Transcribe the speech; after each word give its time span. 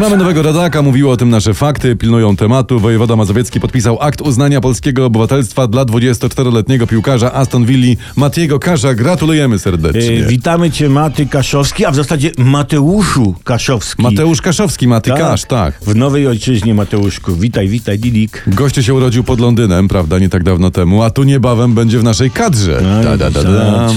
Mamy 0.00 0.16
nowego 0.16 0.42
rodaka, 0.42 0.82
mówiły 0.82 1.10
o 1.10 1.16
tym 1.16 1.30
nasze 1.30 1.54
fakty, 1.54 1.96
pilnują 1.96 2.36
tematu. 2.36 2.80
Wojewoda 2.80 3.16
Mazowiecki 3.16 3.60
podpisał 3.60 3.98
akt 4.00 4.20
uznania 4.20 4.60
polskiego 4.60 5.06
obywatelstwa 5.06 5.66
dla 5.66 5.84
24-letniego 5.84 6.86
piłkarza 6.86 7.32
Aston 7.34 7.64
Villa 7.64 7.94
Matiego 8.16 8.58
Kasza. 8.58 8.94
Gratulujemy 8.94 9.58
serdecznie. 9.58 10.24
E, 10.24 10.26
witamy 10.26 10.70
cię 10.70 10.88
Maty 10.88 11.26
Kaszowski, 11.26 11.84
a 11.84 11.90
w 11.90 11.94
zasadzie 11.94 12.30
Mateuszu 12.38 13.34
Kaszowski. 13.44 14.02
Mateusz 14.02 14.42
Kaszowski, 14.42 14.88
Maty 14.88 15.10
Kasz, 15.10 15.44
tak. 15.44 15.74
W 15.82 15.96
nowej 15.96 16.26
ojczyźnie 16.26 16.74
Mateuszku. 16.74 17.36
Witaj, 17.36 17.68
witaj 17.68 17.98
Didik. 17.98 18.42
Gościu 18.46 18.82
się 18.82 18.94
urodził 18.94 19.24
pod 19.24 19.40
Londynem, 19.40 19.88
prawda, 19.88 20.18
nie 20.18 20.28
tak 20.28 20.44
dawno 20.44 20.70
temu, 20.70 21.02
a 21.02 21.10
tu 21.10 21.22
niebawem 21.22 21.74
będzie 21.74 21.98
w 21.98 22.04
naszej 22.04 22.30
kadrze. 22.30 22.82
Da, 23.04 23.16
da, 23.16 23.30
da, 23.30 23.42
da. 23.42 23.88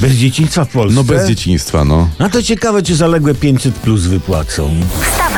Bez 0.00 0.12
dzieciństwa 0.12 0.64
w 0.64 0.68
Polsce? 0.68 0.94
No 0.96 1.04
bez 1.04 1.28
dzieciństwa, 1.28 1.84
no. 1.84 2.08
No 2.18 2.30
to 2.30 2.42
ciekawe, 2.42 2.82
czy 2.82 2.96
zaległe 2.96 3.34
500 3.34 3.74
plus 3.74 4.00
wypłacą. 4.02 4.70
Wstawaj, 5.02 5.37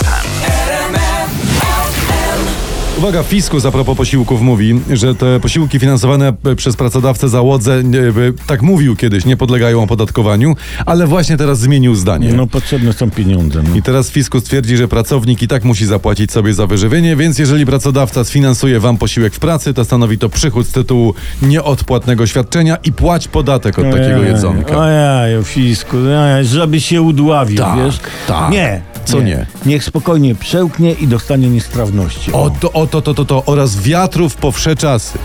Uwaga, 3.01 3.23
Fiskus 3.23 3.65
a 3.65 3.71
propos 3.71 3.97
posiłków 3.97 4.41
mówi, 4.41 4.81
że 4.93 5.15
te 5.15 5.39
posiłki 5.39 5.79
finansowane 5.79 6.33
e, 6.45 6.55
przez 6.55 6.75
pracodawcę 6.75 7.29
załodze, 7.29 7.83
nie, 7.83 7.99
e, 7.99 8.11
tak 8.47 8.61
mówił 8.61 8.95
kiedyś, 8.95 9.25
nie 9.25 9.37
podlegają 9.37 9.83
opodatkowaniu, 9.83 10.55
ale 10.85 11.07
właśnie 11.07 11.37
teraz 11.37 11.59
zmienił 11.59 11.95
zdanie. 11.95 12.33
No 12.33 12.47
potrzebne 12.47 12.93
są 12.93 13.11
pieniądze. 13.11 13.63
No. 13.69 13.75
I 13.75 13.81
teraz 13.81 14.09
Fiskus 14.09 14.43
twierdzi, 14.43 14.77
że 14.77 14.87
pracownik 14.87 15.41
i 15.41 15.47
tak 15.47 15.63
musi 15.63 15.85
zapłacić 15.85 16.31
sobie 16.31 16.53
za 16.53 16.67
wyżywienie, 16.67 17.15
więc 17.15 17.39
jeżeli 17.39 17.65
pracodawca 17.65 18.23
sfinansuje 18.23 18.79
wam 18.79 18.97
posiłek 18.97 19.33
w 19.33 19.39
pracy, 19.39 19.73
to 19.73 19.85
stanowi 19.85 20.17
to 20.17 20.29
przychód 20.29 20.67
z 20.67 20.71
tytułu 20.71 21.13
nieodpłatnego 21.41 22.27
świadczenia 22.27 22.75
i 22.75 22.91
płać 22.93 23.27
podatek 23.27 23.79
od 23.79 23.85
takiego 23.85 24.23
jedzonka. 24.23 24.77
Ojej, 24.77 25.43
fisku, 25.43 25.97
ojej, 25.97 26.45
żeby 26.45 26.81
się 26.81 27.01
udławił, 27.01 27.57
Tak, 27.57 27.77
wiesz? 27.77 27.99
tak. 28.27 28.51
Nie. 28.51 28.90
Co 29.05 29.21
nie? 29.21 29.45
Niech 29.65 29.83
spokojnie 29.83 30.35
przełknie 30.35 30.93
i 30.93 31.07
dostanie 31.07 31.49
niestrawności. 31.49 32.31
O 32.31 32.51
to, 32.59 32.71
o 32.71 32.87
to, 32.87 33.01
to, 33.01 33.13
to, 33.13 33.25
to 33.25 33.45
oraz 33.45 33.81
wiatrów 33.81 34.35
po 34.35 34.51
wsze 34.51 34.75
czasy. 34.75 35.17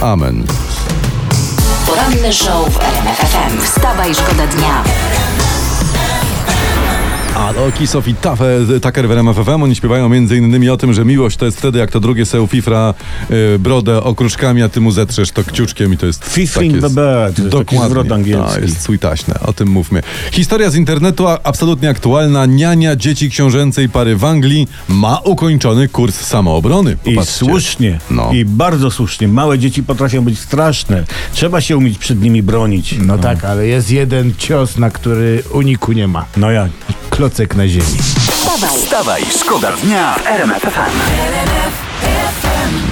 Amen. 0.00 0.44
poranny 1.86 2.32
show 2.32 2.68
w 2.68 2.80
RMF 2.80 3.18
FM. 3.18 3.60
Wstawaj, 3.60 4.14
szkoda 4.14 4.46
dnia. 4.46 4.84
A 7.42 7.52
Loki, 7.52 7.86
Sophie 7.86 8.14
Taffe, 8.14 8.44
Tucker 8.82 9.08
w 9.08 9.10
RMF 9.10 9.36
FM, 9.36 9.62
oni 9.62 9.74
śpiewają 9.74 10.08
między 10.08 10.36
innymi 10.36 10.70
o 10.70 10.76
tym, 10.76 10.92
że 10.94 11.04
miłość 11.04 11.36
to 11.36 11.44
jest 11.44 11.58
wtedy, 11.58 11.78
jak 11.78 11.90
to 11.90 12.00
drugie 12.00 12.26
se 12.26 12.46
fifra 12.46 12.94
y, 13.54 13.58
brodę 13.58 14.02
okruszkami, 14.02 14.62
a 14.62 14.68
ty 14.68 14.80
mu 14.80 14.90
zetrzesz 14.90 15.30
to 15.30 15.44
kciuczkiem 15.44 15.92
i 15.92 15.96
to 15.96 16.06
jest... 16.06 16.24
Fifring 16.24 16.72
tak 16.72 16.80
the 16.80 16.88
bird, 16.88 17.36
to 17.36 17.42
jest 17.42 17.56
taki 17.56 17.64
Dokładnie. 17.64 17.88
zwrot 17.88 18.12
angielski. 18.12 18.54
To 18.54 18.60
jest 18.60 18.80
sweetaśne, 18.82 19.34
o 19.40 19.52
tym 19.52 19.68
mówmy. 19.68 20.02
Historia 20.32 20.70
z 20.70 20.74
internetu 20.76 21.26
absolutnie 21.28 21.88
aktualna. 21.90 22.46
Niania 22.46 22.96
dzieci 22.96 23.30
książęcej 23.30 23.88
pary 23.88 24.16
w 24.16 24.24
Anglii 24.24 24.68
ma 24.88 25.18
ukończony 25.18 25.88
kurs 25.88 26.20
samoobrony. 26.20 26.96
I 27.04 27.10
Popatrzcie. 27.14 27.34
słusznie, 27.38 27.98
No. 28.10 28.30
i 28.32 28.44
bardzo 28.44 28.90
słusznie. 28.90 29.28
Małe 29.28 29.58
dzieci 29.58 29.82
potrafią 29.82 30.24
być 30.24 30.38
straszne. 30.38 31.04
Trzeba 31.32 31.60
się 31.60 31.76
umieć 31.76 31.98
przed 31.98 32.20
nimi 32.22 32.42
bronić. 32.42 32.94
No 33.06 33.18
tak, 33.18 33.44
ale 33.44 33.66
jest 33.66 33.90
jeden 33.90 34.32
cios, 34.38 34.78
na 34.78 34.90
który 34.90 35.42
uniku 35.52 35.92
nie 35.92 36.08
ma. 36.08 36.24
No 36.36 36.50
jak? 36.50 36.70
Klocek 37.22 37.54
na 37.54 37.66
ziemi. 37.66 37.86
Wstawaj, 38.30 38.70
Wstawaj, 38.70 39.22
szkoda 39.30 39.72
dnia 39.72 40.14
w 40.14 40.26
RMF 40.26 40.62
FM. 40.62 40.92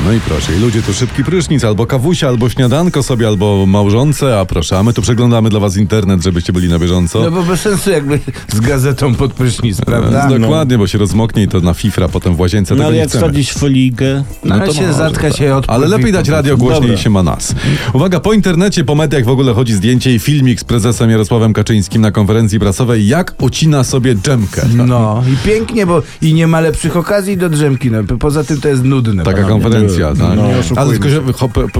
No 0.05 0.12
i 0.12 0.20
proszę, 0.20 0.56
i 0.56 0.59
ludzie 0.61 0.83
tu 0.83 0.95
szybki 0.95 1.25
prysznic, 1.25 1.65
albo 1.65 1.86
kawusia, 1.86 2.29
albo 2.29 2.48
śniadanko 2.48 3.02
sobie, 3.02 3.27
albo 3.27 3.67
małżonce, 3.67 4.41
a 4.41 4.45
proszę, 4.45 4.79
a 4.79 4.83
my 4.83 4.92
tu 4.92 5.02
przeglądamy 5.02 5.51
dla 5.51 5.61
was 5.61 5.77
internet, 5.77 6.23
żebyście 6.23 6.52
byli 6.52 6.69
na 6.69 6.79
bieżąco. 6.79 7.20
No 7.20 7.30
bo 7.30 7.42
bez 7.42 7.61
sensu 7.61 7.91
jakby 7.91 8.20
z 8.48 8.61
gazetą 8.61 9.14
pod 9.14 9.33
prysznic, 9.33 9.80
prawda? 9.80 10.29
E, 10.29 10.39
Dokładnie, 10.39 10.79
bo 10.79 10.86
się 10.86 10.98
rozmoknie 10.98 11.42
i 11.42 11.48
to 11.48 11.61
na 11.61 11.74
fifra 11.74 12.08
potem 12.08 12.35
w 12.35 12.41
łazience 12.41 12.74
No 12.74 12.85
ale 12.85 12.97
jak 12.97 13.08
wsadzić 13.08 13.52
folijkę? 13.52 14.24
No, 14.45 14.55
ale 14.55 14.67
to 14.67 14.73
się 14.73 14.80
może, 14.80 14.95
zatka 14.95 15.29
tak. 15.29 15.36
się 15.36 15.55
od 15.57 15.64
Ale 15.70 15.89
lepiej 15.89 16.13
dać 16.13 16.29
radio 16.29 16.57
głośniej 16.57 16.83
Dobra. 16.83 17.03
się 17.03 17.11
ma 17.11 17.23
nas. 17.23 17.55
Uwaga, 17.92 18.20
po 18.20 18.33
internecie, 18.33 18.85
po 18.85 18.95
mediach 18.95 19.24
w 19.24 19.29
ogóle 19.29 19.55
chodzi 19.55 19.74
zdjęcie 19.74 20.14
i 20.14 20.19
filmik 20.19 20.61
z 20.61 20.64
prezesem 20.64 21.11
Jarosławem 21.11 21.53
Kaczyńskim 21.53 22.03
na 22.03 22.11
konferencji 22.11 22.61
prasowej, 22.61 23.07
jak 23.07 23.35
ucina 23.39 23.85
sobie 23.85 24.14
dżemkę. 24.14 24.63
No 24.74 25.23
i 25.33 25.48
pięknie, 25.48 25.86
bo 25.86 26.03
i 26.23 26.35
nie 26.35 26.47
ma 26.47 26.61
lepszych 26.61 26.97
okazji 26.97 27.36
do 27.36 27.48
drzemki. 27.48 27.91
No, 27.91 27.98
poza 28.19 28.45
tym 28.45 28.61
to 28.61 28.69
jest 28.69 28.85
nudne. 28.85 29.23
Taka 29.23 29.42
panowie. 29.42 29.89
Konferencja, 29.98 30.27
tak. 30.27 30.36
No, 30.77 30.83
Ale 30.83 30.90
tylko, 30.90 31.08
że 31.08 31.20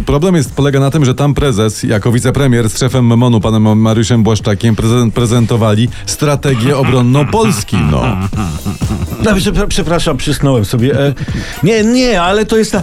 problem 0.07 0.35
jest, 0.35 0.55
polega 0.55 0.81
na 0.81 0.91
tym, 0.91 1.05
że 1.05 1.15
tam 1.15 1.35
prezes, 1.35 1.83
jako 1.83 2.13
wicepremier 2.13 2.71
z 2.71 2.79
szefem 2.79 3.05
MONU, 3.05 3.41
panem 3.41 3.79
Mariuszem 3.79 4.23
Błaszczakiem, 4.23 4.77
prezent, 4.77 5.15
prezentowali 5.15 5.89
strategię 6.07 6.77
obronną 6.77 7.27
Polski. 7.27 7.77
No. 7.91 8.03
No, 9.25 9.33
przepra- 9.33 9.67
przepraszam, 9.69 10.17
przysnąłem 10.17 10.65
sobie. 10.65 11.07
E, 11.07 11.15
nie, 11.63 11.85
nie, 11.85 12.23
ale 12.23 12.47
to 12.47 12.57
jest 12.57 12.73
ta 12.73 12.83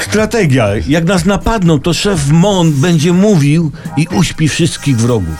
strategia. 0.00 0.68
Jak 0.88 1.04
nas 1.04 1.24
napadną, 1.24 1.80
to 1.80 1.92
szef 1.94 2.30
MON 2.30 2.72
będzie 2.72 3.12
mówił 3.12 3.72
i 3.96 4.06
uśpi 4.16 4.48
wszystkich 4.48 4.96
wrogów. 4.96 5.34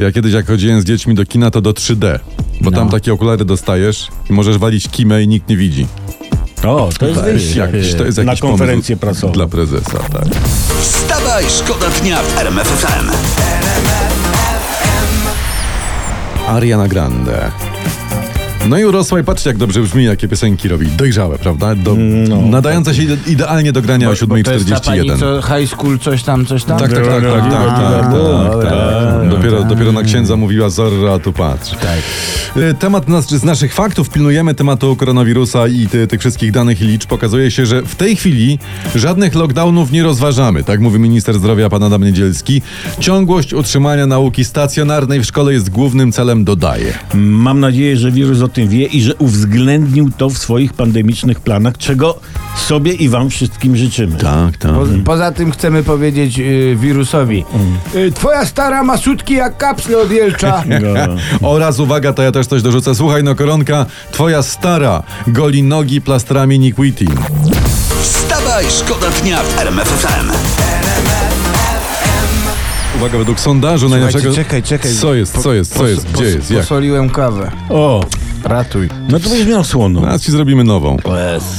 Ja 0.00 0.12
kiedyś 0.12 0.32
jak 0.32 0.46
chodziłem 0.46 0.80
z 0.80 0.84
dziećmi 0.84 1.14
do 1.14 1.24
kina, 1.24 1.50
to 1.50 1.60
do 1.60 1.72
3D. 1.72 2.18
Bo 2.60 2.70
tam 2.70 2.88
takie 2.88 3.12
okulary 3.12 3.44
dostajesz 3.44 4.08
i 4.30 4.32
możesz 4.32 4.58
walić 4.58 4.88
kimę 4.88 5.22
i 5.22 5.28
nikt 5.28 5.48
nie 5.48 5.56
widzi. 5.56 5.86
O, 6.66 6.88
to 6.98 7.06
jest 7.06 7.20
wyjście 7.20 7.58
Jakiś, 7.60 7.94
to 7.94 8.04
jest 8.04 8.18
na 8.18 8.24
jakiś 8.24 8.40
konferencję 8.40 8.96
pomysł 8.96 9.14
prasową. 9.20 9.32
Dla 9.32 9.46
prezesa, 9.46 9.98
tak. 10.12 10.24
Wstawaj, 10.80 11.44
szkoda 11.48 11.86
dnia 12.02 12.22
w 12.22 12.38
RMF 12.38 12.66
FM. 12.68 13.10
Ariana 16.48 16.88
Grande. 16.88 17.50
No 18.68 18.78
i 18.78 18.84
urosła 18.84 19.20
i 19.20 19.24
patrzcie 19.24 19.50
jak 19.50 19.56
dobrze 19.56 19.80
brzmi, 19.80 20.04
jakie 20.04 20.28
piosenki 20.28 20.68
robi. 20.68 20.86
Dojrzałe, 20.86 21.38
prawda? 21.38 21.74
Do, 21.74 21.94
No. 22.28 22.36
nadające 22.42 22.94
się 22.94 23.02
ide- 23.02 23.30
idealnie 23.30 23.72
do 23.72 23.82
grania 23.82 24.10
o 24.10 24.12
Bo 24.26 24.36
to 24.44 24.52
jest 24.52 24.68
ta 24.68 24.80
pani, 24.80 25.00
7.41. 25.00 25.18
co 25.18 25.42
high 25.56 25.70
school, 25.70 25.98
coś 25.98 26.22
tam, 26.22 26.46
coś 26.46 26.64
tam? 26.64 26.78
Tak, 26.78 26.92
tak, 26.92 27.04
tak, 27.06 27.22
tak, 27.22 27.22
tak, 27.22 27.50
tak, 27.52 28.12
tak, 28.12 28.62
tak. 28.62 29.05
Dopiero, 29.30 29.64
dopiero 29.64 29.92
na 29.92 30.02
księdza 30.02 30.36
mówiła 30.36 30.70
Zorro, 30.70 31.14
a 31.14 31.18
tu 31.18 31.32
patrz. 31.32 31.72
E, 32.56 32.74
Temat 32.74 33.08
nas, 33.08 33.26
z 33.28 33.44
naszych 33.44 33.74
faktów, 33.74 34.10
pilnujemy 34.10 34.54
tematu 34.54 34.96
koronawirusa 34.96 35.68
i 35.68 35.86
ty, 35.86 36.06
tych 36.06 36.20
wszystkich 36.20 36.52
danych 36.52 36.80
i 36.80 36.84
liczb. 36.84 37.12
Okazuje 37.12 37.50
się, 37.50 37.66
że 37.66 37.82
w 37.82 37.94
tej 37.94 38.16
chwili 38.16 38.58
żadnych 38.94 39.34
lockdownów 39.34 39.92
nie 39.92 40.02
rozważamy, 40.02 40.64
tak 40.64 40.80
mówi 40.80 40.98
minister 40.98 41.38
zdrowia 41.38 41.68
pan 41.70 41.82
Adam 41.82 42.04
Niedzielski. 42.04 42.62
Ciągłość 43.00 43.54
utrzymania 43.54 44.06
nauki 44.06 44.44
stacjonarnej 44.44 45.20
w 45.20 45.24
szkole 45.24 45.52
jest 45.52 45.70
głównym 45.70 46.12
celem, 46.12 46.44
dodaje. 46.44 46.98
Mam 47.14 47.60
nadzieję, 47.60 47.96
że 47.96 48.10
wirus 48.10 48.42
o 48.42 48.48
tym 48.48 48.68
wie 48.68 48.84
i 48.86 49.02
że 49.02 49.14
uwzględnił 49.14 50.10
to 50.16 50.30
w 50.30 50.38
swoich 50.38 50.72
pandemicznych 50.72 51.40
planach, 51.40 51.78
czego 51.78 52.20
sobie 52.56 52.92
i 52.92 53.08
wam 53.08 53.30
wszystkim 53.30 53.76
życzymy. 53.76 54.16
Tak, 54.16 54.56
tak. 54.56 54.72
Po, 54.72 54.86
poza 55.04 55.32
tym 55.32 55.50
chcemy 55.52 55.82
powiedzieć 55.82 56.38
y, 56.38 56.76
wirusowi. 56.80 57.44
Y, 57.94 58.12
twoja 58.12 58.46
stara 58.46 58.82
ma 58.82 58.98
sutki 59.16 59.34
jak 59.34 59.56
kapsle 59.56 59.98
od 59.98 60.10
jelcza. 60.10 60.62
No. 60.66 61.48
Oraz 61.48 61.78
uwaga, 61.78 62.12
to 62.12 62.22
ja 62.22 62.32
też 62.32 62.46
coś 62.46 62.62
dorzucę. 62.62 62.94
Słuchaj, 62.94 63.24
no 63.24 63.34
koronka, 63.34 63.86
twoja 64.12 64.42
stara 64.42 65.02
goli 65.26 65.62
nogi 65.62 66.00
plastrami 66.00 66.58
Nick 66.58 66.78
Whitty. 66.78 67.04
Wstawaj, 68.02 68.64
szkoda 68.70 69.10
dnia 69.10 69.42
w 69.42 69.58
RMF 69.58 69.88
FM. 69.88 70.30
Uwaga, 72.96 73.18
według 73.18 73.40
sondażu 73.40 73.88
najnowszego... 73.88 74.34
czekaj, 74.34 74.62
czekaj. 74.62 74.94
Co 74.94 75.14
jest, 75.14 75.42
co 75.42 75.52
jest, 75.52 75.74
co 75.74 75.86
jest, 75.86 76.06
gdzie 76.06 76.24
jest, 76.24 76.50
jak? 76.50 76.60
Posoliłem 76.60 77.10
kawę. 77.10 77.50
O, 77.70 78.04
Ratuj. 78.48 78.88
no 79.08 79.20
to 79.20 79.28
będziesz 79.28 79.46
miał 79.48 79.64
słono. 79.64 80.00
Teraz 80.00 80.22
ci 80.22 80.32
zrobimy 80.32 80.64
nową. 80.64 80.96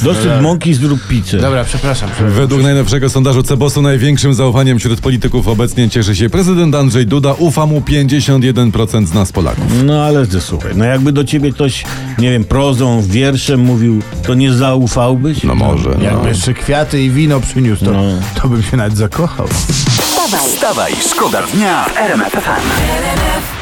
Dosyć 0.03 0.25
mąki, 0.41 0.73
zrób 0.73 1.07
pizzę. 1.07 1.37
Dobra, 1.37 1.63
przepraszam. 1.63 2.09
przepraszam. 2.09 2.39
Według 2.39 2.61
najnowszego 2.63 3.09
sondażu 3.09 3.43
Cebosu 3.43 3.81
największym 3.81 4.33
zaufaniem 4.33 4.79
wśród 4.79 5.01
polityków 5.01 5.47
obecnie 5.47 5.89
cieszy 5.89 6.15
się 6.15 6.29
prezydent 6.29 6.75
Andrzej 6.75 7.05
Duda. 7.05 7.33
Ufa 7.33 7.65
mu 7.65 7.79
51% 7.81 9.05
z 9.05 9.13
nas 9.13 9.31
Polaków. 9.31 9.63
No 9.83 10.03
ale 10.03 10.27
ty, 10.27 10.41
słuchaj, 10.41 10.71
no 10.75 10.85
jakby 10.85 11.11
do 11.11 11.23
ciebie 11.23 11.51
ktoś, 11.51 11.83
nie 12.17 12.31
wiem, 12.31 12.43
prozą, 12.43 13.01
wierszem 13.01 13.59
mówił, 13.59 14.01
to 14.23 14.33
nie 14.33 14.53
zaufałbyś? 14.53 15.43
No 15.43 15.55
może, 15.55 15.89
no. 15.97 16.03
Jakby 16.03 16.27
jeszcze 16.29 16.53
kwiaty 16.53 17.03
i 17.03 17.09
wino 17.09 17.39
przyniósł, 17.39 17.85
to, 17.85 17.91
No. 17.91 18.01
to 18.41 18.47
bym 18.47 18.63
się 18.63 18.77
nawet 18.77 18.97
zakochał. 18.97 19.47
wstawaj, 19.47 20.49
Wstawaj, 20.55 20.93
szkoda 21.11 21.41
dnia 21.53 21.83
w 21.85 21.97
RMF 21.97 22.31
FM. 22.33 23.56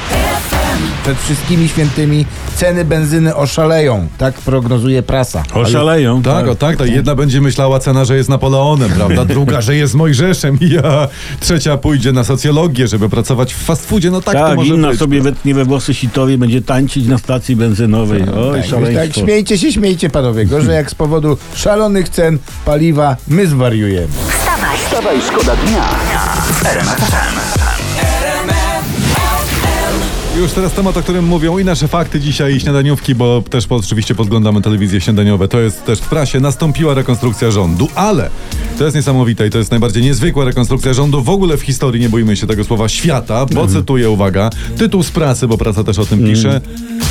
Przed 1.03 1.17
wszystkimi 1.17 1.67
świętymi 1.69 2.25
ceny 2.55 2.85
benzyny 2.85 3.35
oszaleją. 3.35 4.07
Tak 4.17 4.33
prognozuje 4.35 5.03
prasa. 5.03 5.43
Oszaleją. 5.53 6.21
Tak, 6.21 6.47
o 6.47 6.55
tak, 6.55 6.77
ta 6.77 6.85
jedna 6.85 7.15
będzie 7.15 7.41
myślała 7.41 7.79
cena, 7.79 8.05
że 8.05 8.15
jest 8.17 8.29
Napoleonem, 8.29 8.89
prawda? 8.91 9.25
Druga, 9.35 9.61
że 9.61 9.75
jest 9.75 9.93
Mojżeszem 9.95 10.57
i 10.61 10.69
ja. 10.69 11.07
Trzecia 11.39 11.77
pójdzie 11.77 12.11
na 12.11 12.23
socjologię, 12.23 12.87
żeby 12.87 13.09
pracować 13.09 13.53
w 13.53 13.57
fast 13.57 13.85
foodzie. 13.85 14.11
No 14.11 14.21
tak, 14.21 14.33
to 14.35 14.39
Tak, 14.47 14.55
może 14.55 14.73
inna 14.73 14.89
być. 14.89 14.99
sobie 14.99 15.21
wetnie 15.21 15.53
we 15.53 15.65
włosy 15.65 15.93
sitowi, 15.93 16.37
będzie 16.37 16.61
tańczyć 16.61 17.05
na 17.07 17.17
stacji 17.17 17.55
benzynowej. 17.55 18.21
Oj, 18.21 18.61
Tak, 18.61 18.69
szaleństwo. 18.69 19.05
tak, 19.05 19.13
śmiejcie 19.25 19.57
się, 19.57 19.71
śmiejcie 19.71 20.09
panowie. 20.09 20.45
Gorzej 20.45 20.75
jak 20.75 20.91
z 20.91 20.95
powodu 20.95 21.37
szalonych 21.55 22.09
cen 22.09 22.37
paliwa 22.65 23.15
my 23.27 23.47
zwariujemy. 23.47 24.07
Wstawaj, 24.29 24.77
Wstawaj, 24.77 25.17
szkoda 25.27 25.55
dnia 25.55 25.83
FM. 26.59 27.64
Już 30.39 30.51
teraz 30.51 30.73
temat, 30.73 30.97
o 30.97 31.01
którym 31.01 31.25
mówią 31.25 31.57
i 31.57 31.65
nasze 31.65 31.87
fakty 31.87 32.19
dzisiaj 32.19 32.55
i 32.55 32.59
śniadaniówki, 32.59 33.15
bo 33.15 33.43
też 33.49 33.67
po, 33.67 33.75
oczywiście 33.75 34.15
podglądamy 34.15 34.61
telewizje 34.61 35.01
śniadaniowe. 35.01 35.47
To 35.47 35.59
jest 35.59 35.85
też 35.85 35.99
w 35.99 36.09
prasie. 36.09 36.39
Nastąpiła 36.39 36.93
rekonstrukcja 36.93 37.51
rządu, 37.51 37.87
ale 37.95 38.29
to 38.77 38.83
jest 38.83 38.95
niesamowite 38.95 39.47
i 39.47 39.49
to 39.49 39.57
jest 39.57 39.71
najbardziej 39.71 40.03
niezwykła 40.03 40.45
rekonstrukcja 40.45 40.93
rządu 40.93 41.23
w 41.23 41.29
ogóle 41.29 41.57
w 41.57 41.61
historii, 41.61 42.01
nie 42.01 42.09
bójmy 42.09 42.35
się 42.37 42.47
tego 42.47 42.63
słowa, 42.63 42.89
świata, 42.89 43.45
bo 43.45 43.67
cytuję, 43.67 44.09
uwaga, 44.09 44.49
tytuł 44.77 45.03
z 45.03 45.11
pracy, 45.11 45.47
bo 45.47 45.57
prasa 45.57 45.83
też 45.83 45.99
o 45.99 46.05
tym 46.05 46.23
pisze. 46.25 46.61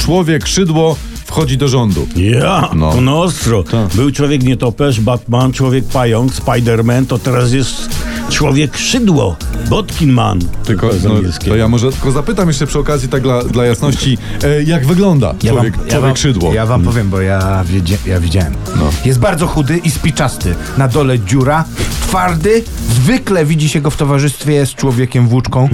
Człowiek 0.02 0.46
szydło 0.46 0.96
wchodzi 1.24 1.56
do 1.56 1.68
rządu. 1.68 2.06
Ja, 2.16 2.70
No. 2.74 2.92
to 2.92 3.00
na 3.00 3.14
ostro. 3.14 3.64
Był 3.94 4.10
człowiek 4.10 4.42
nietoperz, 4.42 5.00
Batman, 5.00 5.52
człowiek 5.52 5.84
pająk, 5.84 6.32
Spider-Man, 6.32 7.06
to 7.06 7.18
teraz 7.18 7.52
jest 7.52 7.88
człowiek 8.30 8.76
szydło, 8.76 9.36
Botkinman. 9.68 10.38
Tylko, 10.64 10.92
z 10.92 11.04
no, 11.04 11.10
to 11.48 11.56
ja 11.56 11.68
może 11.68 11.92
tylko 11.92 12.12
zapytam 12.12 12.48
jeszcze 12.48 12.66
przy 12.66 12.78
okazji, 12.78 13.08
tak 13.08 13.22
dla, 13.22 13.44
dla 13.44 13.64
jasności, 13.64 14.18
e, 14.42 14.62
jak 14.62 14.86
wygląda 14.86 15.34
człowiek, 15.48 15.74
człowiek 15.74 16.00
wam, 16.00 16.16
szydło? 16.16 16.54
Ja 16.54 16.66
wam 16.66 16.82
powiem, 16.82 17.10
bo 17.10 17.20
ja, 17.20 17.64
wiedzie, 17.64 17.96
ja 18.06 18.20
widziałem. 18.20 18.54
No. 18.76 18.90
Jest 19.04 19.18
bardzo 19.18 19.46
chudy 19.46 19.76
i 19.78 19.90
spiczasty. 19.90 20.54
Na 20.78 20.88
dole 20.88 21.18
dziura, 21.18 21.64
twardy. 22.02 22.64
Zwykle 22.90 23.44
widzi 23.44 23.68
się 23.68 23.80
go 23.80 23.90
w 23.90 23.96
towarzystwie 23.96 24.66
z 24.66 24.74
człowiekiem 24.74 25.28
włóczką. 25.28 25.68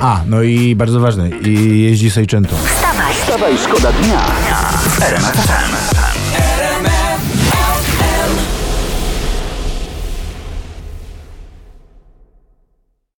A, 0.00 0.20
no 0.26 0.42
i 0.42 0.76
bardzo 0.76 1.00
ważne, 1.00 1.28
i 1.30 1.80
jeździ 1.82 2.10
sejczętą. 2.10 2.56
wstawaj, 2.56 3.14
Wstawaj, 3.14 3.58
szkoda 3.58 3.92
dnia 3.92 4.20
FM. 4.90 6.19